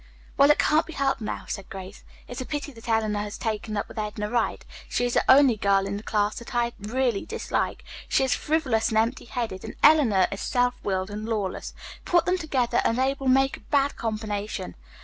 [0.35, 2.03] "Well, it can't be helped now," said Grace.
[2.27, 4.65] "It is a pity that Eleanor has taken up with Edna Wright.
[4.89, 7.83] She is the only girl in the class that I really dislike.
[8.09, 11.75] She is frivolous and empty headed, and Eleanor is self willed and lawless.
[12.03, 14.73] Put them together, and they will make a bad combination.